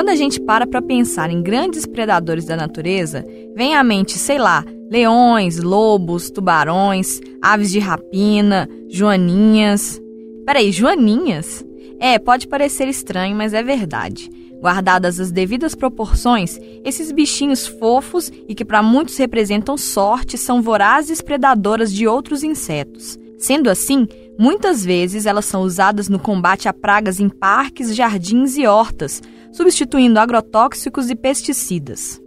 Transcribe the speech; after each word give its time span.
Quando 0.00 0.08
a 0.08 0.16
gente 0.16 0.40
para 0.40 0.66
para 0.66 0.80
pensar 0.80 1.28
em 1.28 1.42
grandes 1.42 1.84
predadores 1.84 2.46
da 2.46 2.56
natureza, 2.56 3.22
vem 3.54 3.74
à 3.74 3.84
mente, 3.84 4.16
sei 4.16 4.38
lá, 4.38 4.64
leões, 4.90 5.58
lobos, 5.58 6.30
tubarões, 6.30 7.20
aves 7.42 7.70
de 7.70 7.78
rapina, 7.78 8.66
joaninhas. 8.88 10.00
Peraí, 10.46 10.72
joaninhas? 10.72 11.62
É, 11.98 12.18
pode 12.18 12.48
parecer 12.48 12.88
estranho, 12.88 13.36
mas 13.36 13.52
é 13.52 13.62
verdade. 13.62 14.30
Guardadas 14.58 15.20
as 15.20 15.30
devidas 15.30 15.74
proporções, 15.74 16.58
esses 16.82 17.12
bichinhos 17.12 17.66
fofos 17.66 18.32
e 18.48 18.54
que 18.54 18.64
para 18.64 18.82
muitos 18.82 19.18
representam 19.18 19.76
sorte 19.76 20.38
são 20.38 20.62
vorazes 20.62 21.20
predadoras 21.20 21.92
de 21.92 22.08
outros 22.08 22.42
insetos. 22.42 23.18
Sendo 23.36 23.68
assim, 23.68 24.08
muitas 24.40 24.82
vezes 24.82 25.26
elas 25.26 25.44
são 25.44 25.60
usadas 25.60 26.08
no 26.08 26.18
combate 26.18 26.66
a 26.66 26.72
pragas 26.72 27.20
em 27.20 27.28
parques, 27.28 27.94
jardins 27.94 28.56
e 28.56 28.66
hortas, 28.66 29.20
substituindo 29.52 30.18
agrotóxicos 30.18 31.10
e 31.10 31.14
pesticidas. 31.14 32.18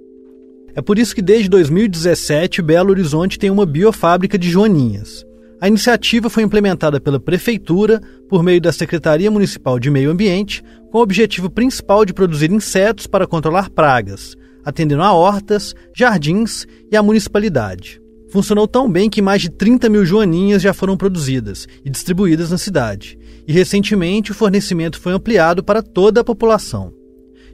É 0.76 0.82
por 0.82 1.00
isso 1.00 1.16
que 1.16 1.24
desde 1.24 1.50
2017 1.50 2.62
Belo 2.62 2.92
Horizonte 2.92 3.40
tem 3.40 3.50
uma 3.50 3.66
biofábrica 3.66 4.38
de 4.38 4.48
joaninhas. 4.48 5.26
A 5.60 5.68
iniciativa 5.68 6.30
foi 6.30 6.44
implementada 6.44 7.02
pela 7.02 7.20
Prefeitura 7.20 8.00
por 8.30 8.44
meio 8.44 8.62
da 8.62 8.72
Secretaria 8.72 9.32
Municipal 9.32 9.80
de 9.80 9.90
Meio 9.90 10.12
Ambiente, 10.12 10.64
com 10.92 11.00
o 11.00 11.02
objetivo 11.02 11.50
principal 11.50 12.06
de 12.06 12.14
produzir 12.14 12.52
insetos 12.52 13.08
para 13.08 13.26
controlar 13.26 13.72
pragas, 13.72 14.36
atendendo 14.64 15.02
a 15.02 15.12
hortas, 15.14 15.74
jardins 15.96 16.68
e 16.92 16.96
a 16.96 17.02
municipalidade. 17.02 18.03
Funcionou 18.34 18.68
tão 18.68 18.90
bem 18.90 19.12
que 19.12 19.22
mais 19.22 19.44
de 19.44 19.50
30 19.52 19.88
mil 19.90 20.04
joaninhas 20.04 20.60
já 20.60 20.74
foram 20.74 20.98
produzidas 20.98 21.68
e 21.86 21.90
distribuídas 21.92 22.50
na 22.50 22.58
cidade. 22.58 23.16
E 23.48 23.54
recentemente 23.54 24.32
o 24.32 24.34
fornecimento 24.34 25.00
foi 25.00 25.14
ampliado 25.14 25.64
para 25.64 25.84
toda 25.84 26.22
a 26.22 26.24
população. 26.24 26.92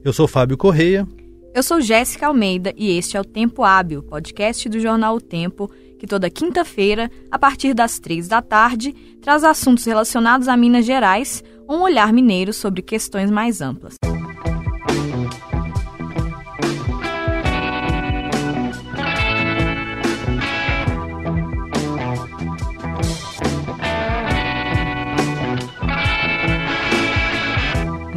Eu 0.05 0.13
sou 0.13 0.25
Fábio 0.25 0.55
Correia. 0.55 1.05
Eu 1.53 1.61
sou 1.63 1.81
Jéssica 1.81 2.27
Almeida 2.27 2.73
e 2.77 2.97
este 2.97 3.17
é 3.17 3.19
o 3.19 3.25
Tempo 3.25 3.61
Hábil, 3.61 4.01
podcast 4.03 4.69
do 4.69 4.79
jornal 4.79 5.17
O 5.17 5.21
Tempo 5.21 5.69
que 5.99 6.07
toda 6.07 6.29
quinta-feira, 6.29 7.11
a 7.29 7.37
partir 7.37 7.73
das 7.73 7.99
três 7.99 8.29
da 8.29 8.41
tarde, 8.41 8.95
traz 9.21 9.43
assuntos 9.43 9.83
relacionados 9.83 10.47
a 10.47 10.55
Minas 10.55 10.85
Gerais, 10.85 11.43
um 11.67 11.81
olhar 11.81 12.13
mineiro 12.13 12.53
sobre 12.53 12.81
questões 12.81 13.29
mais 13.29 13.59
amplas. 13.59 13.95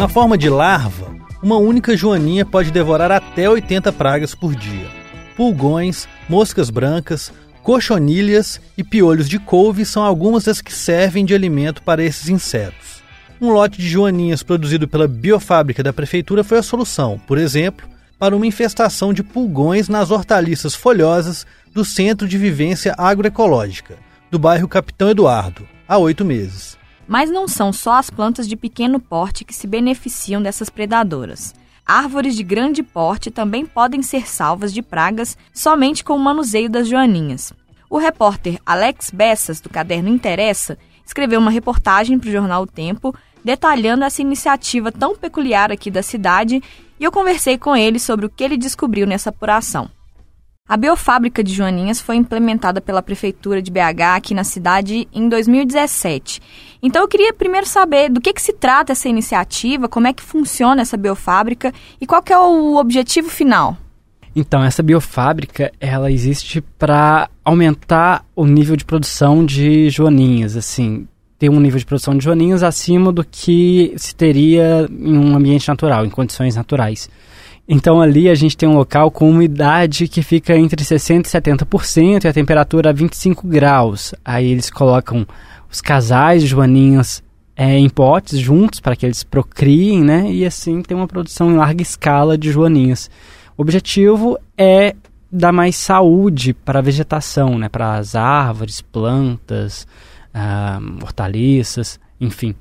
Na 0.03 0.09
forma 0.09 0.37
de 0.37 0.49
larva, 0.49 1.15
uma 1.41 1.59
única 1.59 1.97
joaninha 1.97 2.45
pode 2.45 2.73
devorar 2.73 3.13
até 3.13 3.49
80 3.49 3.93
pragas 3.93 4.35
por 4.35 4.53
dia. 4.53 4.89
Pulgões, 5.37 6.09
moscas 6.29 6.71
brancas, 6.71 7.33
Cochonilhas 7.63 8.61
e 8.77 8.83
piolhos 8.83 9.29
de 9.29 9.39
couve 9.39 9.85
são 9.85 10.03
algumas 10.03 10.43
das 10.43 10.61
que 10.61 10.73
servem 10.73 11.25
de 11.25 11.37
alimento 11.37 11.85
para 11.85 12.03
esses 12.03 12.29
insetos. 12.29 13.01
Um 13.41 13.53
lote 13.53 13.81
de 13.81 13.89
joaninhas 13.89 14.43
produzido 14.43 14.89
pela 14.89 15.07
biofábrica 15.07 15.85
da 15.85 15.93
prefeitura 15.93 16.43
foi 16.43 16.59
a 16.59 16.65
solução, 16.65 17.21
por 17.25 17.39
exemplo, 17.39 17.89
para 18.19 18.35
uma 18.35 18.45
infestação 18.45 19.15
de 19.15 19.23
pulgões 19.23 19.89
nas 19.89 20.11
hortaliças 20.11 20.75
folhosas 20.75 21.47
do 21.73 21.85
Centro 21.85 22.27
de 22.27 22.37
Vivência 22.37 22.93
Agroecológica, 22.99 23.95
do 24.33 24.39
bairro 24.41 24.67
Capitão 24.67 25.11
Eduardo, 25.11 25.63
há 25.87 25.97
oito 25.97 26.25
meses. 26.25 26.82
Mas 27.13 27.31
não 27.31 27.47
são 27.47 27.75
só 27.75 27.99
as 27.99 28.09
plantas 28.09 28.49
de 28.49 28.57
pequeno 28.57 28.99
porte 28.99 29.45
que 29.45 29.55
se 29.55 29.67
beneficiam 29.67 30.41
dessas 30.41 30.71
predadoras. 30.71 31.55
Árvores 31.85 32.35
de 32.35 32.43
grande 32.43 32.83
porte 32.83 33.31
também 33.31 33.67
podem 33.67 34.01
ser 34.03 34.27
salvas 34.27 34.73
de 34.73 34.81
pragas 34.81 35.37
somente 35.53 36.03
com 36.03 36.17
o 36.17 36.19
manuseio 36.19 36.71
das 36.71 36.89
joaninhas. 36.89 37.53
O 37.91 37.99
repórter 37.99 38.59
Alex 38.65 39.11
Bessas, 39.11 39.61
do 39.61 39.69
caderno 39.69 40.09
Interessa, 40.09 40.79
escreveu 41.05 41.39
uma 41.39 41.51
reportagem 41.51 42.19
para 42.19 42.31
o 42.31 42.33
jornal 42.33 42.63
O 42.63 42.67
Tempo 42.67 43.15
detalhando 43.45 44.05
essa 44.05 44.23
iniciativa 44.23 44.91
tão 44.91 45.15
peculiar 45.15 45.71
aqui 45.71 45.91
da 45.91 46.03
cidade 46.03 46.63
e 46.99 47.05
eu 47.05 47.13
conversei 47.13 47.59
com 47.59 47.77
ele 47.77 47.99
sobre 47.99 48.25
o 48.25 48.31
que 48.31 48.43
ele 48.43 48.57
descobriu 48.57 49.07
nessa 49.07 49.29
apuração. 49.29 49.91
A 50.69 50.77
biofábrica 50.77 51.43
de 51.43 51.53
Joaninhas 51.53 52.01
foi 52.01 52.15
implementada 52.15 52.81
pela 52.81 53.03
Prefeitura 53.03 53.61
de 53.61 53.71
BH 53.71 54.17
aqui 54.17 54.33
na 54.33 54.45
cidade 54.45 55.09
em 55.13 55.29
2017. 55.29 56.41
Então 56.81 57.03
eu 57.03 57.09
queria 57.09 57.33
primeiro 57.35 57.67
saber 57.67 58.09
do 58.09 58.21
que, 58.21 58.33
que 58.33 58.41
se 58.41 58.53
trata 58.53 58.93
essa 58.93 59.09
iniciativa, 59.09 59.89
como 59.89 60.07
é 60.07 60.13
que 60.13 60.23
funciona 60.23 60.81
essa 60.81 60.97
biofábrica 60.97 61.73
e 62.01 62.07
qual 62.07 62.23
é 62.31 62.39
o 62.39 62.77
objetivo 62.77 63.29
final. 63.29 63.77
Então, 64.35 64.65
essa 64.65 64.83
biofábrica, 64.83 65.71
ela 65.79 66.11
existe 66.11 66.63
para 66.79 67.29
aumentar 67.45 68.25
o 68.35 68.47
nível 68.47 68.77
de 68.77 68.85
produção 68.85 69.45
de 69.45 69.91
joaninhas, 69.91 70.57
assim, 70.57 71.07
ter 71.39 71.51
um 71.51 71.61
nível 71.61 71.79
de 71.79 71.85
produção 71.85 72.17
de 72.17 72.25
joaninhas 72.25 72.63
acima 72.63 73.13
do 73.13 73.23
que 73.23 73.93
se 73.97 74.15
teria 74.15 74.89
em 74.91 75.19
um 75.19 75.37
ambiente 75.37 75.69
natural, 75.69 76.07
em 76.07 76.09
condições 76.09 76.57
naturais. 76.57 77.11
Então 77.69 78.01
ali 78.01 78.29
a 78.29 78.35
gente 78.35 78.57
tem 78.57 78.69
um 78.69 78.77
local 78.77 79.11
com 79.11 79.31
umidade 79.31 80.09
que 80.09 80.23
fica 80.23 80.57
entre 80.57 80.83
60% 80.85 81.27
e 81.27 81.29
70% 81.29 82.25
e 82.25 82.29
a 82.29 82.33
temperatura 82.33 82.91
a 82.91 82.93
25 82.93 83.47
graus. 83.47 84.15
Aí 84.25 84.51
eles 84.51 84.69
colocam 84.69 85.27
os 85.71 85.81
casais 85.81 86.43
de 86.43 86.49
joaninhas 86.49 87.23
é, 87.57 87.79
em 87.79 87.89
potes 87.89 88.39
juntos 88.39 88.81
para 88.81 88.97
que 88.97 89.07
eles 89.07 89.23
procriem, 89.23 90.03
né? 90.03 90.31
E 90.31 90.45
assim 90.45 90.83
tem 90.83 90.97
uma 90.97 91.07
produção 91.07 91.51
em 91.51 91.57
larga 91.57 91.83
escala 91.83 92.37
de 92.37 92.51
joaninhas. 92.51 93.11
O 93.57 93.63
objetivo 93.63 94.39
é 94.57 94.95
dar 95.31 95.53
mais 95.53 95.77
saúde 95.77 96.53
para 96.53 96.81
a 96.81 96.83
vegetação, 96.83 97.59
né? 97.59 97.69
Para 97.69 97.95
as 97.95 98.15
árvores, 98.15 98.81
plantas, 98.81 99.87
ah, 100.35 100.81
hortaliças, 101.03 102.01
enfim. 102.21 102.55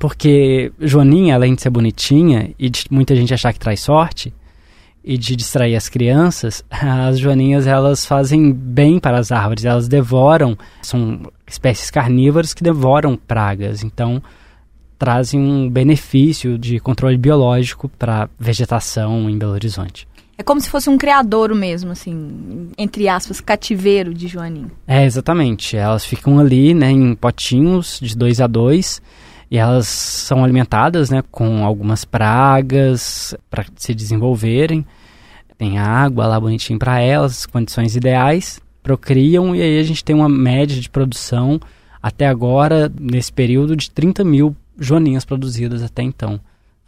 Porque 0.00 0.72
Joaninha, 0.80 1.34
além 1.34 1.54
de 1.54 1.62
ser 1.62 1.70
bonitinha 1.70 2.50
e 2.58 2.68
de 2.68 2.84
muita 2.90 3.16
gente 3.16 3.32
achar 3.32 3.52
que 3.52 3.58
traz 3.58 3.80
sorte 3.80 4.32
e 5.02 5.16
de 5.16 5.36
distrair 5.36 5.76
as 5.76 5.88
crianças, 5.88 6.64
as 6.70 7.18
joaninhas 7.18 7.66
elas 7.66 8.04
fazem 8.04 8.52
bem 8.52 8.98
para 8.98 9.18
as 9.18 9.30
árvores, 9.30 9.64
elas 9.64 9.88
devoram, 9.88 10.58
são 10.82 11.20
espécies 11.46 11.90
carnívoras 11.90 12.52
que 12.52 12.62
devoram 12.62 13.16
pragas, 13.16 13.84
então 13.84 14.22
trazem 14.98 15.38
um 15.38 15.70
benefício 15.70 16.58
de 16.58 16.80
controle 16.80 17.16
biológico 17.16 17.88
para 17.88 18.24
a 18.24 18.28
vegetação 18.38 19.30
em 19.30 19.38
Belo 19.38 19.52
Horizonte. 19.52 20.08
É 20.38 20.42
como 20.42 20.60
se 20.60 20.68
fosse 20.68 20.90
um 20.90 20.98
criadouro 20.98 21.54
mesmo, 21.54 21.92
assim, 21.92 22.68
entre 22.76 23.08
aspas, 23.08 23.40
cativeiro 23.40 24.12
de 24.12 24.28
joaninha. 24.28 24.70
É, 24.86 25.04
exatamente. 25.04 25.76
Elas 25.76 26.04
ficam 26.04 26.38
ali, 26.38 26.74
né, 26.74 26.90
em 26.90 27.14
potinhos 27.14 27.98
de 28.02 28.14
dois 28.14 28.38
a 28.40 28.46
dois 28.46 29.00
e 29.50 29.58
elas 29.58 29.86
são 29.86 30.42
alimentadas 30.42 31.10
né, 31.10 31.22
com 31.30 31.64
algumas 31.64 32.04
pragas 32.04 33.34
para 33.48 33.64
se 33.76 33.94
desenvolverem. 33.94 34.84
Tem 35.56 35.78
água 35.78 36.26
lá 36.26 36.38
bonitinho 36.38 36.78
para 36.78 37.00
elas, 37.00 37.46
condições 37.46 37.96
ideais, 37.96 38.60
procriam 38.82 39.54
e 39.54 39.62
aí 39.62 39.78
a 39.78 39.82
gente 39.82 40.04
tem 40.04 40.14
uma 40.14 40.28
média 40.28 40.80
de 40.80 40.90
produção 40.90 41.60
até 42.02 42.26
agora, 42.28 42.92
nesse 43.00 43.32
período, 43.32 43.74
de 43.74 43.90
30 43.90 44.22
mil 44.22 44.54
joaninhas 44.78 45.24
produzidas 45.24 45.82
até 45.82 46.02
então, 46.02 46.38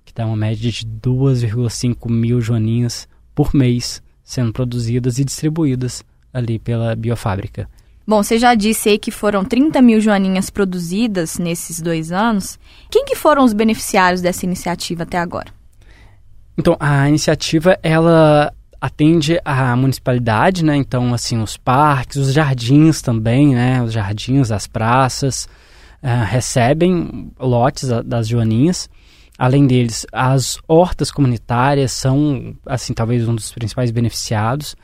que 0.04 0.12
dá 0.14 0.26
uma 0.26 0.36
média 0.36 0.70
de 0.70 0.86
2,5 0.86 2.10
mil 2.10 2.40
joaninhas 2.40 3.08
por 3.34 3.54
mês 3.54 4.02
sendo 4.22 4.52
produzidas 4.52 5.18
e 5.18 5.24
distribuídas 5.24 6.04
ali 6.32 6.58
pela 6.58 6.94
biofábrica. 6.94 7.68
Bom, 8.08 8.22
você 8.22 8.38
já 8.38 8.54
disse 8.54 8.88
aí 8.88 8.98
que 8.98 9.10
foram 9.10 9.44
30 9.44 9.82
mil 9.82 10.00
joaninhas 10.00 10.48
produzidas 10.48 11.36
nesses 11.36 11.78
dois 11.78 12.10
anos. 12.10 12.58
Quem 12.90 13.04
que 13.04 13.14
foram 13.14 13.44
os 13.44 13.52
beneficiários 13.52 14.22
dessa 14.22 14.46
iniciativa 14.46 15.02
até 15.02 15.18
agora? 15.18 15.52
Então, 16.56 16.74
a 16.80 17.06
iniciativa, 17.06 17.78
ela 17.82 18.50
atende 18.80 19.38
a 19.44 19.76
municipalidade, 19.76 20.64
né? 20.64 20.74
Então, 20.74 21.12
assim, 21.12 21.38
os 21.42 21.58
parques, 21.58 22.16
os 22.16 22.32
jardins 22.32 23.02
também, 23.02 23.54
né? 23.54 23.82
Os 23.82 23.92
jardins, 23.92 24.50
as 24.50 24.66
praças, 24.66 25.46
uh, 26.02 26.24
recebem 26.24 27.30
lotes 27.38 27.90
das 28.06 28.26
joaninhas. 28.26 28.88
Além 29.38 29.66
deles, 29.66 30.06
as 30.10 30.58
hortas 30.66 31.10
comunitárias 31.10 31.92
são, 31.92 32.56
assim, 32.64 32.94
talvez 32.94 33.28
um 33.28 33.34
dos 33.34 33.52
principais 33.52 33.90
beneficiados. 33.90 34.74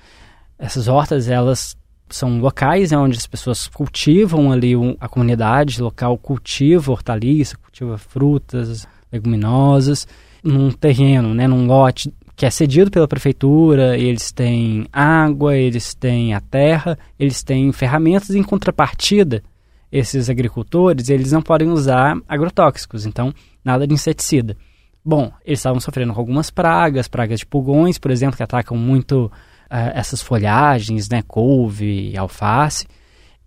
Essas 0.58 0.88
hortas, 0.88 1.26
elas 1.26 1.74
são 2.14 2.38
locais 2.38 2.90
né, 2.90 2.98
onde 2.98 3.18
as 3.18 3.26
pessoas 3.26 3.66
cultivam 3.66 4.52
ali 4.52 4.72
a 5.00 5.08
comunidade 5.08 5.82
local 5.82 6.16
cultiva 6.16 6.92
hortaliça, 6.92 7.56
cultiva 7.56 7.98
frutas, 7.98 8.86
leguminosas, 9.12 10.06
num 10.42 10.70
terreno, 10.70 11.34
né, 11.34 11.46
num 11.46 11.66
lote 11.66 12.12
que 12.36 12.44
é 12.44 12.50
cedido 12.50 12.90
pela 12.90 13.06
prefeitura, 13.06 13.96
eles 13.96 14.32
têm 14.32 14.86
água, 14.92 15.56
eles 15.56 15.94
têm 15.94 16.34
a 16.34 16.40
terra, 16.40 16.98
eles 17.18 17.42
têm 17.42 17.70
ferramentas 17.72 18.30
em 18.30 18.42
contrapartida. 18.42 19.42
Esses 19.90 20.28
agricultores, 20.28 21.08
eles 21.08 21.30
não 21.30 21.40
podem 21.40 21.68
usar 21.68 22.16
agrotóxicos, 22.28 23.06
então 23.06 23.32
nada 23.64 23.86
de 23.86 23.94
inseticida. 23.94 24.56
Bom, 25.04 25.30
eles 25.44 25.60
estavam 25.60 25.78
sofrendo 25.78 26.12
com 26.12 26.18
algumas 26.18 26.50
pragas, 26.50 27.06
pragas 27.06 27.40
de 27.40 27.46
pulgões, 27.46 27.98
por 27.98 28.10
exemplo, 28.10 28.36
que 28.36 28.42
atacam 28.42 28.76
muito 28.76 29.30
uh, 29.70 29.92
essas 29.94 30.22
folhagens, 30.22 31.08
né, 31.08 31.22
couve, 31.26 32.16
alface, 32.16 32.86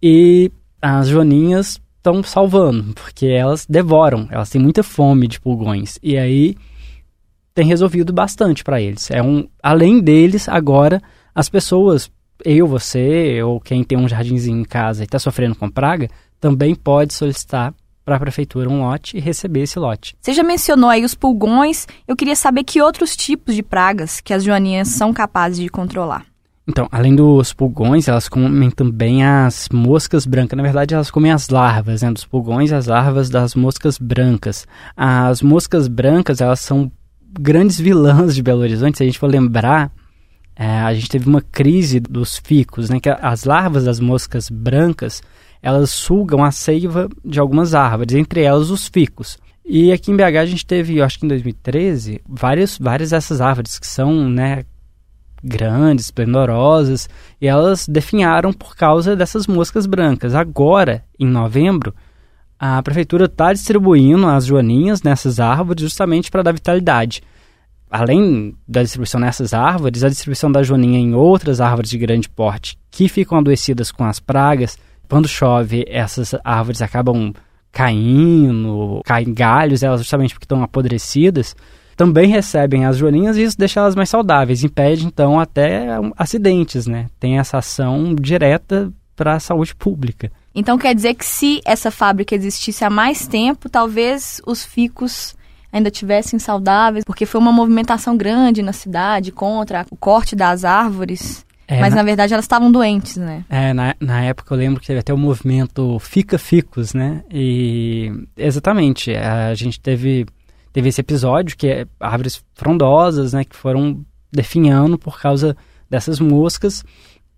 e 0.01 0.51
as 0.81 1.07
joaninhas 1.07 1.79
estão 1.97 2.23
salvando, 2.23 2.93
porque 2.93 3.25
elas 3.25 3.65
devoram, 3.67 4.27
elas 4.31 4.49
têm 4.49 4.61
muita 4.61 4.83
fome 4.83 5.27
de 5.27 5.39
pulgões, 5.39 5.97
e 6.01 6.17
aí 6.17 6.55
tem 7.53 7.65
resolvido 7.65 8.13
bastante 8.13 8.63
para 8.63 8.79
eles. 8.79 9.09
É 9.09 9.21
um, 9.21 9.47
além 9.61 9.99
deles, 9.99 10.47
agora 10.47 11.01
as 11.33 11.49
pessoas, 11.49 12.09
eu, 12.45 12.67
você, 12.67 13.41
ou 13.41 13.59
quem 13.59 13.83
tem 13.83 13.97
um 13.97 14.07
jardinzinho 14.07 14.59
em 14.59 14.63
casa 14.63 15.01
e 15.01 15.05
está 15.05 15.17
sofrendo 15.17 15.55
com 15.55 15.69
praga, 15.69 16.07
também 16.39 16.75
pode 16.75 17.13
solicitar 17.13 17.73
para 18.07 18.15
a 18.15 18.19
prefeitura 18.21 18.69
um 18.69 18.83
lote 18.83 19.17
e 19.17 19.19
receber 19.19 19.63
esse 19.63 19.77
lote. 19.77 20.15
Você 20.21 20.31
já 20.31 20.41
mencionou 20.41 20.89
aí 20.89 21.03
os 21.03 21.13
pulgões, 21.13 21.85
eu 22.07 22.15
queria 22.15 22.37
saber 22.37 22.63
que 22.63 22.81
outros 22.81 23.17
tipos 23.17 23.53
de 23.53 23.61
pragas 23.61 24.21
que 24.21 24.33
as 24.33 24.45
joaninhas 24.45 24.87
são 24.87 25.11
capazes 25.11 25.59
de 25.59 25.67
controlar. 25.67 26.25
Então, 26.65 26.87
além 26.89 27.13
dos 27.13 27.51
pulgões, 27.51 28.07
elas 28.07 28.29
comem 28.29 28.71
também 28.71 29.25
as 29.25 29.67
moscas 29.73 30.25
brancas. 30.25 30.55
Na 30.55 30.63
verdade, 30.63 30.93
elas 30.93 31.11
comem 31.11 31.33
as 31.33 31.49
larvas 31.49 32.01
né, 32.01 32.09
dos 32.09 32.23
pulgões, 32.23 32.71
as 32.71 32.87
larvas 32.87 33.29
das 33.29 33.55
moscas 33.55 33.97
brancas. 33.97 34.65
As 34.95 35.41
moscas 35.41 35.89
brancas, 35.89 36.39
elas 36.39 36.61
são 36.61 36.89
grandes 37.37 37.77
vilãs 37.77 38.33
de 38.33 38.41
Belo 38.41 38.61
Horizonte. 38.61 38.97
Se 38.97 39.03
a 39.03 39.05
gente 39.05 39.19
for 39.19 39.29
lembrar, 39.29 39.91
é, 40.55 40.79
a 40.79 40.93
gente 40.93 41.09
teve 41.09 41.27
uma 41.27 41.41
crise 41.41 41.99
dos 41.99 42.37
ficos, 42.37 42.89
né? 42.89 43.01
Que 43.01 43.09
as 43.09 43.43
larvas 43.43 43.83
das 43.83 43.99
moscas 43.99 44.49
brancas 44.49 45.21
elas 45.61 45.89
sugam 45.91 46.43
a 46.43 46.51
seiva 46.51 47.09
de 47.23 47.39
algumas 47.39 47.73
árvores, 47.73 48.15
entre 48.15 48.41
elas 48.41 48.69
os 48.69 48.87
ficos. 48.87 49.37
E 49.65 49.91
aqui 49.91 50.11
em 50.11 50.15
BH 50.15 50.37
a 50.37 50.45
gente 50.45 50.65
teve, 50.65 50.97
eu 50.97 51.03
acho 51.03 51.19
que 51.19 51.25
em 51.25 51.29
2013, 51.29 52.21
várias, 52.27 52.77
várias 52.77 53.09
dessas 53.09 53.41
árvores 53.41 53.77
que 53.77 53.85
são, 53.87 54.29
né, 54.29 54.63
grandes, 55.43 56.05
esplendorosas, 56.05 57.09
e 57.41 57.47
elas 57.47 57.87
definharam 57.87 58.53
por 58.53 58.75
causa 58.75 59.15
dessas 59.15 59.45
moscas 59.45 59.85
brancas. 59.85 60.33
Agora, 60.33 61.03
em 61.19 61.27
novembro, 61.27 61.93
a 62.59 62.81
prefeitura 62.81 63.25
está 63.25 63.53
distribuindo 63.53 64.27
as 64.27 64.45
joaninhas 64.45 65.03
nessas 65.03 65.39
árvores 65.39 65.81
justamente 65.81 66.31
para 66.31 66.43
dar 66.43 66.53
vitalidade. 66.53 67.21
Além 67.89 68.55
da 68.67 68.83
distribuição 68.83 69.19
nessas 69.19 69.53
árvores, 69.53 70.03
a 70.03 70.09
distribuição 70.09 70.51
da 70.51 70.63
joaninha 70.63 70.99
em 70.99 71.13
outras 71.13 71.61
árvores 71.61 71.89
de 71.89 71.97
grande 71.97 72.27
porte 72.27 72.77
que 72.89 73.07
ficam 73.07 73.37
adoecidas 73.37 73.91
com 73.91 74.03
as 74.03 74.19
pragas 74.19 74.77
quando 75.09 75.27
chove, 75.27 75.85
essas 75.87 76.35
árvores 76.43 76.81
acabam 76.81 77.33
caindo, 77.71 79.01
caem 79.05 79.33
galhos, 79.33 79.83
elas 79.83 79.99
justamente 80.01 80.33
porque 80.33 80.45
estão 80.45 80.63
apodrecidas, 80.63 81.55
também 81.95 82.27
recebem 82.29 82.85
as 82.85 82.97
joaninhas 82.97 83.37
e 83.37 83.43
isso 83.43 83.57
deixa 83.57 83.79
elas 83.79 83.95
mais 83.95 84.09
saudáveis, 84.09 84.63
impede 84.63 85.05
então 85.05 85.39
até 85.39 85.87
acidentes, 86.17 86.87
né? 86.87 87.07
Tem 87.19 87.39
essa 87.39 87.57
ação 87.57 88.15
direta 88.15 88.91
para 89.15 89.33
a 89.33 89.39
saúde 89.39 89.75
pública. 89.75 90.31
Então 90.53 90.77
quer 90.77 90.93
dizer 90.93 91.15
que 91.15 91.25
se 91.25 91.61
essa 91.65 91.89
fábrica 91.91 92.35
existisse 92.35 92.83
há 92.83 92.89
mais 92.89 93.27
tempo, 93.27 93.69
talvez 93.69 94.41
os 94.45 94.63
ficos 94.63 95.35
ainda 95.71 95.91
tivessem 95.91 96.39
saudáveis, 96.39 97.03
porque 97.03 97.25
foi 97.25 97.41
uma 97.41 97.51
movimentação 97.51 98.15
grande 98.15 98.61
na 98.61 98.73
cidade 98.73 99.31
contra 99.31 99.85
o 99.91 99.95
corte 99.95 100.35
das 100.35 100.63
árvores. 100.63 101.45
É, 101.67 101.81
Mas 101.81 101.91
na... 101.91 101.97
na... 101.97 102.03
verdade 102.03 102.33
elas 102.33 102.45
estavam 102.45 102.71
doentes, 102.71 103.17
né? 103.17 103.43
É, 103.49 103.73
na, 103.73 103.93
na 103.99 104.23
época 104.23 104.53
eu 104.53 104.57
lembro 104.57 104.79
que 104.79 104.87
teve 104.87 104.99
até 104.99 105.13
o 105.13 105.17
movimento 105.17 105.99
Fica 105.99 106.37
Ficos, 106.37 106.93
né? 106.93 107.23
E 107.29 108.11
exatamente, 108.37 109.13
a 109.13 109.53
gente 109.53 109.79
teve, 109.79 110.25
teve 110.71 110.89
esse 110.89 111.01
episódio 111.01 111.57
que 111.57 111.67
é 111.67 111.85
árvores 111.99 112.43
frondosas, 112.55 113.33
né? 113.33 113.43
Que 113.43 113.55
foram 113.55 114.05
definhando 114.31 114.97
por 114.97 115.19
causa 115.19 115.57
dessas 115.89 116.19
moscas. 116.19 116.83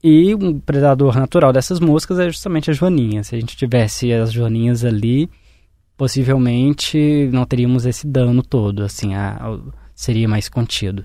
E 0.01 0.33
um 0.35 0.59
predador 0.59 1.17
natural 1.17 1.51
dessas 1.51 1.79
moscas 1.79 2.19
é 2.19 2.29
justamente 2.29 2.69
a 2.69 2.73
joaninha. 2.73 3.23
Se 3.23 3.35
a 3.35 3.39
gente 3.39 3.57
tivesse 3.57 4.13
as 4.13 4.31
joaninhas 4.31 4.85
ali, 4.85 5.29
possivelmente 5.97 7.29
não 7.33 7.45
teríamos 7.45 7.85
esse 7.85 8.07
dano 8.07 8.41
todo, 8.41 8.83
assim, 8.83 9.15
a, 9.15 9.31
a, 9.31 9.59
seria 9.93 10.29
mais 10.29 10.47
contido. 10.47 11.03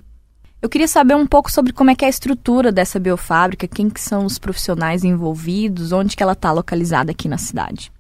Eu 0.65 0.69
queria 0.71 0.89
saber 0.89 1.15
um 1.15 1.27
pouco 1.27 1.53
sobre 1.53 1.75
como 1.75 1.91
é 1.91 1.95
que 1.95 2.07
é 2.07 2.09
a 2.09 2.11
estrutura 2.11 2.73
dessa 2.73 2.99
biofábrica, 2.99 3.69
quem 3.69 3.91
que 3.91 4.01
são 4.01 4.25
os 4.25 4.39
profissionais 4.39 5.05
envolvidos, 5.05 5.93
onde 5.93 6.17
que 6.17 6.23
ela 6.23 6.33
está 6.33 6.51
localizada 6.53 7.11
aqui 7.11 7.29
na 7.29 7.37
cidade. 7.37 7.93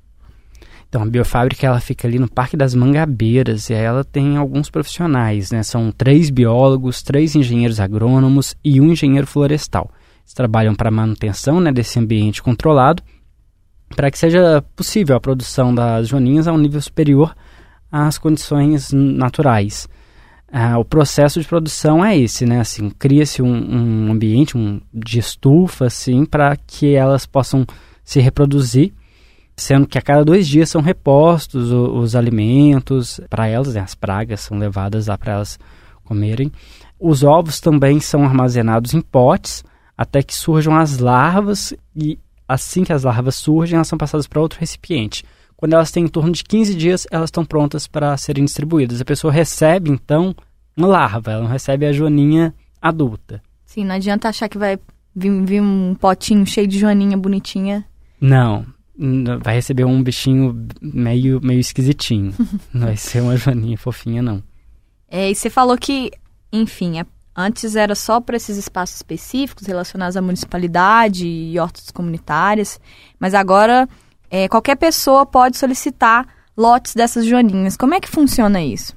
Então, 0.89 1.03
a 1.03 1.05
biofábrica 1.05 1.67
ela 1.67 1.79
fica 1.79 2.09
ali 2.09 2.19
no 2.19 2.27
Parque 2.27 2.57
das 2.57 2.75
Mangabeiras 2.75 3.69
e 3.69 3.75
ela 3.75 4.03
tem 4.03 4.39
alguns 4.39 4.71
profissionais, 4.71 5.51
né? 5.51 5.63
São 5.63 5.93
três 5.93 6.31
biólogos, 6.31 7.03
três 7.03 7.37
engenheiros 7.37 7.81
agrônomos 7.81 8.57
e 8.65 8.81
um 8.81 8.93
engenheiro 8.93 9.27
florestal. 9.27 9.91
Eles 10.23 10.33
trabalham 10.33 10.75
para 10.75 10.89
a 10.89 10.91
manutenção 10.91 11.61
né, 11.61 11.71
desse 11.71 11.99
ambiente 11.99 12.43
controlado 12.43 13.03
para 13.95 14.11
que 14.11 14.17
seja 14.17 14.65
possível 14.75 15.15
a 15.17 15.21
produção 15.21 15.75
das 15.75 16.09
joaninhas 16.09 16.49
a 16.49 16.53
um 16.55 16.59
nível 16.59 16.81
superior 16.81 17.37
às 17.93 18.17
condições 18.17 18.91
naturais. 18.91 19.87
Ah, 20.57 20.79
o 20.79 20.85
processo 20.85 21.41
de 21.41 21.49
produção 21.49 22.05
é 22.05 22.17
esse, 22.17 22.47
né? 22.47 22.61
Assim, 22.61 22.89
cria-se 22.89 23.43
um, 23.43 23.49
um, 23.49 24.13
ambiente 24.13 24.57
um, 24.57 24.81
de 24.93 25.19
estufa, 25.19 25.87
assim, 25.87 26.25
para 26.25 26.57
que 26.57 26.95
elas 26.95 27.27
possam 27.27 27.67
se 28.05 28.21
reproduzir, 28.21 28.93
sendo 29.57 29.85
que 29.85 29.99
a 29.99 30.01
cada 30.01 30.25
dois 30.25 30.47
dias 30.47 30.71
são 30.71 30.81
repostos 30.81 31.73
os, 31.73 31.91
os 31.91 32.15
alimentos 32.15 33.21
para 33.29 33.49
elas, 33.49 33.75
né? 33.75 33.81
as 33.81 33.97
pragas 33.97 34.43
são 34.43 34.57
levadas 34.57 35.09
lá 35.09 35.19
para 35.19 35.33
elas 35.33 35.59
comerem. 36.05 36.53
Os 37.01 37.25
ovos 37.25 37.59
também 37.59 37.99
são 37.99 38.23
armazenados 38.23 38.95
em 38.95 39.01
potes 39.01 39.65
até 39.99 40.23
que 40.23 40.37
surjam 40.37 40.77
as 40.77 40.99
larvas 40.99 41.75
e 41.97 42.17
assim 42.47 42.85
que 42.85 42.93
as 42.93 43.03
larvas 43.03 43.35
surgem, 43.35 43.75
elas 43.75 43.89
são 43.89 43.99
passadas 43.99 44.29
para 44.29 44.41
outro 44.41 44.61
recipiente. 44.61 45.25
Quando 45.65 45.73
elas 45.73 45.91
têm 45.91 46.05
em 46.05 46.09
torno 46.09 46.31
de 46.31 46.45
15 46.45 46.75
dias, 46.75 47.07
elas 47.11 47.29
estão 47.29 47.43
prontas 47.43 47.87
para 47.87 48.15
serem 48.19 48.45
distribuídas. 48.45 49.01
A 49.01 49.05
pessoa 49.05 49.33
recebe, 49.33 49.91
então, 49.91 50.37
uma 50.77 50.87
larva, 50.87 51.33
ela 51.33 51.41
não 51.41 51.49
recebe 51.49 51.87
a 51.87 51.93
joaninha 51.93 52.55
adulta. 52.83 53.43
Sim, 53.65 53.87
não 53.87 53.95
adianta 53.95 54.29
achar 54.29 54.47
que 54.47 54.59
vai 54.59 54.79
vir, 55.17 55.43
vir 55.43 55.63
um 55.63 55.97
potinho 55.99 56.45
cheio 56.45 56.67
de 56.67 56.79
joaninha 56.79 57.17
bonitinha. 57.17 57.83
Não, 58.21 58.67
vai 59.43 59.55
receber 59.55 59.87
um 59.87 60.03
bichinho 60.03 60.69
meio, 60.83 61.41
meio 61.43 61.61
esquisitinho. 61.61 62.35
não 62.71 62.89
vai 62.89 62.99
ser 62.99 63.23
uma 63.23 63.35
joaninha 63.35 63.79
fofinha, 63.79 64.21
não. 64.21 64.43
É, 65.09 65.31
e 65.31 65.35
você 65.35 65.49
falou 65.49 65.79
que, 65.79 66.11
enfim, 66.53 67.01
é, 67.01 67.07
antes 67.35 67.75
era 67.75 67.95
só 67.95 68.21
para 68.21 68.37
esses 68.37 68.59
espaços 68.59 68.97
específicos 68.97 69.67
relacionados 69.67 70.15
à 70.15 70.21
municipalidade 70.21 71.27
e 71.27 71.59
hortas 71.59 71.91
comunitárias, 71.91 72.79
mas 73.19 73.33
agora 73.33 73.89
é, 74.35 74.49
qualquer 74.49 74.75
pessoa 74.75 75.25
pode 75.25 75.57
solicitar 75.57 76.27
lotes 76.57 76.93
dessas 76.93 77.25
joaninhas. 77.25 77.77
Como 77.77 77.95
é 77.95 78.01
que 78.01 78.09
funciona 78.09 78.61
isso? 78.61 78.93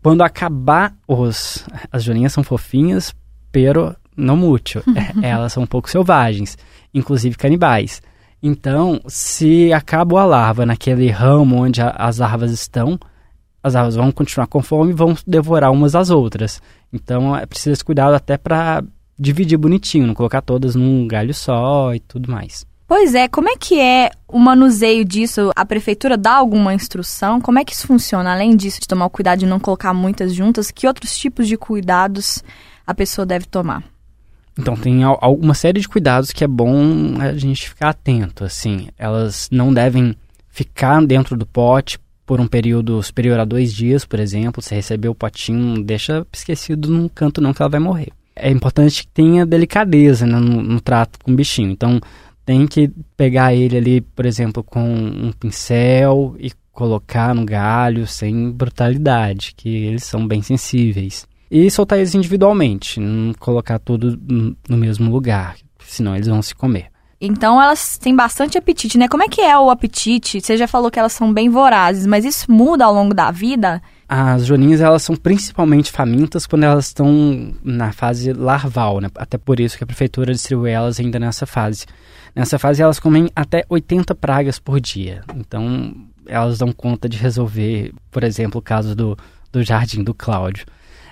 quando 0.04 0.22
acabar 0.22 0.94
os 1.08 1.66
as 1.92 2.04
joaninhas 2.04 2.32
são 2.32 2.44
fofinhas, 2.44 3.16
pero 3.52 3.96
não 4.16 4.38
mútil. 4.38 4.84
Elas 5.20 5.52
são 5.54 5.64
um 5.64 5.68
pouco 5.68 5.90
selvagens, 5.90 6.60
inclusive 6.98 7.38
canibais. 7.38 8.02
Então, 8.42 9.02
se 9.08 9.74
acaba 9.74 10.22
a 10.22 10.26
larva 10.26 10.66
naquele 10.66 11.10
ramo 11.10 11.58
onde 11.58 11.82
a, 11.82 11.90
as 11.90 12.18
larvas 12.18 12.52
estão, 12.52 13.00
as 13.64 13.76
aves 13.76 13.96
vão 13.96 14.12
continuar 14.12 14.48
com 14.48 14.62
fome 14.62 14.92
e 14.92 14.96
vão 14.96 15.16
devorar 15.26 15.72
umas 15.72 15.96
às 15.96 16.10
outras. 16.10 16.62
Então 16.92 17.36
é 17.36 17.46
preciso 17.46 17.74
esse 17.74 17.84
cuidado 17.84 18.14
até 18.14 18.38
para 18.38 18.84
dividir 19.20 19.58
bonitinho, 19.58 20.08
não 20.08 20.14
colocar 20.14 20.42
todas 20.42 20.76
num 20.76 21.08
galho 21.08 21.34
só 21.34 21.94
e 21.94 22.00
tudo 22.00 22.32
mais. 22.32 22.66
Pois 22.88 23.14
é, 23.14 23.28
como 23.28 23.50
é 23.50 23.58
que 23.58 23.80
é 23.80 24.12
o 24.28 24.40
manuseio 24.40 25.04
disso? 25.04 25.52
A 25.56 25.66
prefeitura 25.66 26.16
dá 26.16 26.36
alguma 26.36 26.74
instrução? 26.74 27.42
Como 27.42 27.60
é 27.60 27.66
que 27.66 27.74
isso 27.74 27.86
funciona? 27.86 28.32
Além 28.32 28.56
disso, 28.56 28.80
de 28.80 28.88
tomar 28.88 29.08
o 29.08 29.10
cuidado 29.10 29.40
de 29.40 29.46
não 29.46 29.60
colocar 29.60 29.94
muitas 29.94 30.34
juntas, 30.34 30.72
que 30.72 30.88
outros 30.88 31.18
tipos 31.18 31.48
de 31.50 31.58
cuidados 31.58 32.42
a 32.86 32.94
pessoa 32.94 33.26
deve 33.26 33.46
tomar? 33.46 33.84
Então, 34.58 34.76
tem 34.76 35.04
alguma 35.04 35.54
série 35.54 35.80
de 35.80 35.88
cuidados 35.88 36.32
que 36.32 36.44
é 36.44 36.48
bom 36.48 37.20
a 37.20 37.34
gente 37.34 37.70
ficar 37.70 37.90
atento, 37.90 38.44
assim. 38.44 38.88
Elas 38.98 39.48
não 39.52 39.74
devem 39.74 40.16
ficar 40.50 41.06
dentro 41.06 41.38
do 41.38 41.46
pote 41.46 42.00
por 42.26 42.42
um 42.42 42.48
período 42.48 43.02
superior 43.02 43.40
a 43.40 43.46
dois 43.46 43.74
dias, 43.74 44.04
por 44.04 44.20
exemplo, 44.20 44.62
você 44.62 44.76
recebeu 44.76 45.12
o 45.12 45.16
potinho, 45.16 45.82
deixa 45.82 46.28
esquecido 46.34 46.90
num 46.90 47.08
canto 47.08 47.40
não 47.40 47.54
que 47.54 47.62
ela 47.62 47.70
vai 47.70 47.80
morrer. 47.80 48.10
É 48.36 48.52
importante 48.52 49.04
que 49.04 49.08
tenha 49.08 49.46
delicadeza 49.46 50.26
né, 50.26 50.38
no, 50.38 50.62
no 50.62 50.82
trato 50.82 51.18
com 51.24 51.32
o 51.32 51.36
bichinho. 51.36 51.72
Então, 51.72 52.02
tem 52.46 52.68
que 52.68 52.92
pegar 53.16 53.54
ele 53.54 53.78
ali, 53.78 54.02
por 54.02 54.26
exemplo, 54.26 54.64
com 54.64 54.82
um 54.82 55.32
pincel 55.32 56.36
e 56.40 56.52
colocar 56.72 57.34
no 57.34 57.46
galho 57.46 58.06
sem 58.06 58.52
brutalidade, 58.52 59.54
que 59.56 59.70
eles 59.70 60.04
são 60.04 60.28
bem 60.28 60.42
sensíveis. 60.42 61.26
E 61.50 61.70
soltar 61.72 61.98
eles 61.98 62.14
individualmente, 62.14 63.00
não 63.00 63.34
colocar 63.34 63.80
tudo 63.80 64.20
no 64.68 64.78
mesmo 64.78 65.10
lugar, 65.10 65.56
senão 65.80 66.16
eles 66.16 66.28
vão 66.28 66.42
se 66.42 66.54
comer. 66.54 66.88
Então 67.20 67.60
elas 67.60 67.98
têm 67.98 68.16
bastante 68.16 68.58
apetite, 68.58 68.98
né? 68.98 69.08
Como 69.08 69.24
é 69.24 69.28
que 69.28 69.42
é 69.42 69.58
o 69.58 69.72
apetite? 69.72 70.40
Você 70.40 70.56
já 70.56 70.68
falou 70.68 70.92
que 70.92 71.00
elas 71.00 71.14
são 71.14 71.34
bem 71.34 71.50
vorazes, 71.50 72.06
mas 72.06 72.24
isso 72.24 72.52
muda 72.52 72.86
ao 72.86 72.94
longo 72.94 73.14
da 73.14 73.32
vida? 73.32 73.82
As 74.08 74.46
joaninhas, 74.46 74.82
elas 74.82 75.04
são 75.04 75.16
principalmente 75.16 75.92
famintas 75.92 76.46
quando 76.46 76.64
elas 76.64 76.88
estão 76.88 77.54
na 77.64 77.92
fase 77.92 78.32
larval, 78.34 79.02
né? 79.02 79.10
Até 79.16 79.38
por 79.38 79.60
isso 79.60 79.78
que 79.78 79.84
a 79.84 79.88
prefeitura 79.88 80.32
distribui 80.32 80.70
elas 80.70 81.00
ainda 81.00 81.20
nessa 81.20 81.46
fase. 81.46 81.86
Nessa 82.36 82.60
fase, 82.60 82.84
elas 82.84 83.00
comem 83.00 83.30
até 83.36 83.66
80 83.68 84.14
pragas 84.14 84.60
por 84.60 84.80
dia. 84.80 85.24
Então, 85.36 85.94
elas 86.28 86.60
dão 86.60 86.72
conta 86.72 87.10
de 87.10 87.18
resolver, 87.18 87.92
por 88.12 88.24
exemplo, 88.24 88.60
o 88.60 88.62
caso 88.62 88.96
do, 88.96 89.18
do 89.52 89.64
jardim 89.64 90.04
do 90.04 90.14
Cláudio. 90.14 90.66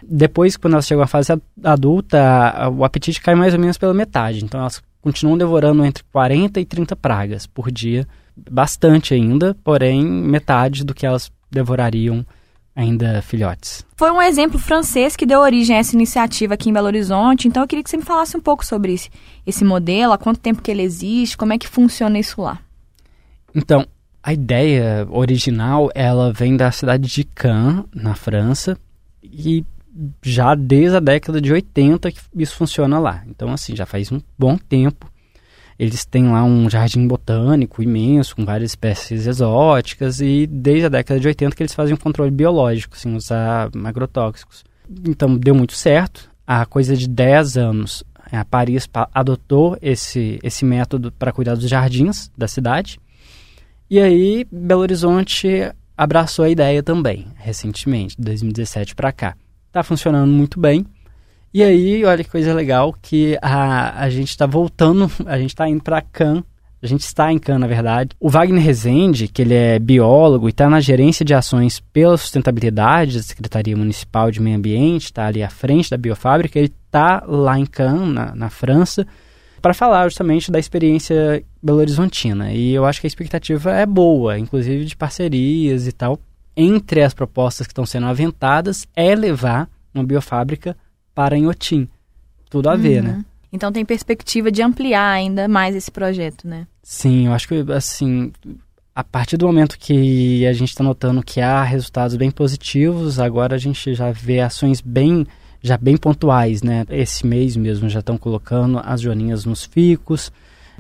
Depois, 0.08 0.56
quando 0.56 0.74
elas 0.74 0.88
chegam 0.88 1.04
à 1.04 1.08
fase 1.08 1.34
adulta, 1.64 2.70
o 2.70 2.84
apetite 2.84 3.22
cai 3.22 3.36
mais 3.36 3.54
ou 3.54 3.60
menos 3.60 3.78
pela 3.78 3.94
metade. 3.94 4.44
Então, 4.44 4.60
elas 4.60 4.82
continuam 5.02 5.38
devorando 5.38 5.86
entre 5.86 6.04
40 6.12 6.60
e 6.60 6.66
30 6.66 6.96
pragas 6.96 7.48
por 7.48 7.72
dia. 7.72 8.08
Bastante 8.50 9.14
ainda, 9.14 9.56
porém 9.64 10.04
metade 10.04 10.84
do 10.84 10.94
que 10.94 11.06
elas 11.06 11.32
devorariam 11.50 12.26
ainda 12.76 13.22
filhotes. 13.22 13.86
Foi 13.96 14.12
um 14.12 14.22
exemplo 14.22 14.60
francês 14.60 15.16
que 15.16 15.26
deu 15.26 15.40
origem 15.40 15.76
a 15.76 15.80
essa 15.80 15.96
iniciativa 15.96 16.56
aqui 16.56 16.70
em 16.70 16.74
Belo 16.74 16.88
Horizonte, 16.88 17.48
então 17.48 17.64
eu 17.64 17.68
queria 17.68 17.82
que 17.82 17.90
você 17.90 17.96
me 17.96 18.04
falasse 18.04 18.36
um 18.36 18.42
pouco 18.42 18.66
sobre 18.66 18.94
esse, 18.94 19.10
esse 19.48 19.64
modelo, 19.64 20.12
há 20.12 20.18
quanto 20.18 20.42
tempo 20.42 20.62
que 20.62 20.70
ele 20.70 20.82
existe, 20.82 21.38
como 21.38 21.54
é 21.54 21.58
que 21.58 21.68
funciona 21.68 22.20
isso 22.20 22.42
lá. 22.42 22.60
Então, 23.54 23.88
a 24.22 24.34
ideia 24.34 25.08
original, 25.10 25.90
ela 25.96 26.34
vem 26.34 26.58
da 26.58 26.70
cidade 26.72 27.08
de 27.08 27.24
Cannes, 27.24 27.86
na 27.94 28.14
França, 28.14 28.78
e 29.24 29.64
já 30.22 30.54
desde 30.56 30.98
a 30.98 31.00
década 31.00 31.40
de 31.40 31.52
80 31.52 32.12
que 32.12 32.20
isso 32.36 32.56
funciona 32.56 33.00
lá. 33.00 33.24
Então, 33.28 33.52
assim, 33.52 33.76
já 33.76 33.86
faz 33.86 34.12
um 34.12 34.20
bom 34.38 34.58
tempo. 34.58 35.10
Eles 35.78 36.06
têm 36.06 36.30
lá 36.30 36.44
um 36.44 36.70
jardim 36.70 37.06
botânico 37.08 37.84
imenso, 37.84 38.36
com 38.36 38.46
várias 38.46 38.72
espécies 38.72 39.28
exóticas, 39.28 40.22
e 40.22 40.48
desde 40.48 40.86
a 40.86 40.90
década 40.90 41.20
de 41.20 41.28
80 41.28 41.56
que 41.56 41.64
eles 41.64 41.74
fazem 41.74 41.94
um 41.94 41.98
controle 41.98 42.32
biológico, 42.32 42.98
sem 42.98 43.14
usar 43.14 43.70
agrotóxicos. 43.84 44.64
Então, 45.06 45.36
deu 45.38 45.54
muito 45.54 45.74
certo. 45.74 46.30
Há 46.48 46.66
coisa 46.66 46.96
de 46.96 47.10
10 47.10 47.58
anos, 47.58 48.04
a 48.32 48.46
Paris 48.46 48.88
adotou 49.14 49.78
esse, 49.82 50.40
esse 50.44 50.64
método 50.64 51.12
para 51.12 51.32
cuidar 51.32 51.56
dos 51.56 51.70
jardins 51.70 52.32
da 52.38 52.48
cidade. 52.48 53.00
E 53.90 54.00
aí, 54.00 54.48
Belo 54.52 54.82
Horizonte 54.82 55.48
abraçou 55.98 56.46
a 56.46 56.50
ideia 56.50 56.82
também, 56.84 57.28
recentemente, 57.36 58.16
de 58.16 58.24
2017 58.24 58.96
para 58.96 59.12
cá 59.12 59.36
está 59.76 59.84
funcionando 59.84 60.32
muito 60.32 60.58
bem. 60.58 60.86
E 61.54 61.62
aí, 61.62 62.04
olha 62.06 62.24
que 62.24 62.30
coisa 62.30 62.54
legal, 62.54 62.96
que 63.02 63.38
a, 63.42 64.04
a 64.04 64.10
gente 64.10 64.30
está 64.30 64.46
voltando, 64.46 65.12
a 65.26 65.38
gente 65.38 65.50
está 65.50 65.68
indo 65.68 65.84
para 65.84 66.02
Cannes, 66.02 66.44
a 66.82 66.88
gente 66.88 67.02
está 67.02 67.32
em 67.32 67.38
Cannes, 67.38 67.62
na 67.62 67.68
verdade. 67.68 68.10
O 68.20 68.30
Wagner 68.30 68.64
Rezende, 68.64 69.28
que 69.28 69.42
ele 69.42 69.54
é 69.54 69.80
biólogo 69.80 70.48
e 70.48 70.52
está 70.52 70.70
na 70.70 70.80
gerência 70.80 71.26
de 71.26 71.34
ações 71.34 71.82
pela 71.92 72.18
sustentabilidade 72.18 73.18
da 73.18 73.24
Secretaria 73.24 73.76
Municipal 73.76 74.32
de 74.32 74.42
Meio 74.42 74.58
Ambiente, 74.58 75.06
está 75.06 75.28
ali 75.28 75.44
à 75.44 75.50
frente 75.50 75.90
da 75.90 75.98
biofábrica, 75.98 76.58
ele 76.58 76.74
está 76.86 77.24
lá 77.28 77.60
em 77.60 77.66
Cannes, 77.66 78.14
na, 78.14 78.36
na 78.36 78.50
França, 78.50 79.06
para 79.62 79.74
falar 79.74 80.04
justamente 80.04 80.52
da 80.52 80.60
experiência 80.60 81.44
belo-horizontina. 81.62 82.52
E 82.52 82.74
eu 82.74 82.86
acho 82.86 83.02
que 83.02 83.08
a 83.08 83.10
expectativa 83.10 83.72
é 83.72 83.86
boa, 83.86 84.38
inclusive 84.38 84.86
de 84.86 84.96
parcerias 84.96 85.88
e 85.88 85.92
tal 85.92 86.20
entre 86.56 87.04
as 87.04 87.14
propostas 87.14 87.68
que 87.68 87.72
estão 87.72 87.86
sendo 87.86 88.08
aventadas 88.08 88.88
é 88.96 89.14
levar 89.16 89.70
uma 89.94 90.04
biofábrica 90.04 90.76
para 91.14 91.38
Inhotim. 91.38 91.88
Tudo 92.50 92.70
a 92.70 92.76
ver, 92.76 93.02
né? 93.02 93.10
uhum. 93.10 93.18
né? 93.18 93.26
Então 93.52 93.72
tem 93.72 93.86
perspectiva 93.86 94.52
de 94.52 94.62
ampliar 94.62 95.12
ainda 95.12 95.48
mais 95.48 95.76
esse 95.76 95.90
projeto, 95.90 96.48
né? 96.48 96.68
Sim, 96.84 97.28
eu 97.28 97.34
acho 97.34 97.48
que 97.48 97.66
assim, 97.72 98.32
a 98.94 99.04
partir 99.04 99.38
do 99.38 99.48
momento 99.48 99.78
que 99.80 100.46
a 100.46 100.54
gente 100.54 100.70
está 100.70 100.84
notando 100.84 101.24
que 101.24 101.40
há 101.40 101.64
resultados 101.64 102.16
bem 102.18 102.30
positivos, 102.30 103.20
agora 103.20 103.56
a 103.56 103.58
gente 103.58 103.94
já 103.94 104.12
vê 104.12 104.42
ações 104.42 104.82
bem 104.82 105.26
já 105.62 105.78
bem 105.78 105.98
pontuais, 105.98 106.62
né? 106.62 106.86
Esse 106.90 107.26
mês 107.26 107.58
mesmo 107.58 107.90
já 107.90 108.00
estão 108.00 108.18
colocando 108.18 108.80
as 108.84 109.02
joaninhas 109.02 109.46
nos 109.46 109.66
ficos. 109.66 110.32